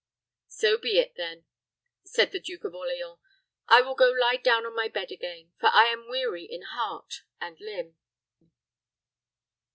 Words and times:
"So 0.47 0.79
be 0.79 0.97
it, 0.97 1.13
then," 1.15 1.45
said 2.03 2.31
the 2.31 2.39
Duke 2.39 2.63
of 2.63 2.73
Orleans. 2.73 3.19
"I 3.67 3.81
will 3.81 3.93
go 3.93 4.09
lie 4.09 4.37
down 4.37 4.65
on 4.65 4.75
my 4.75 4.87
bed 4.87 5.11
again, 5.11 5.53
for 5.59 5.67
I 5.71 5.93
am 5.93 6.09
weary 6.09 6.43
in 6.45 6.63
heart 6.63 7.21
and 7.39 7.59
limb." 7.59 7.97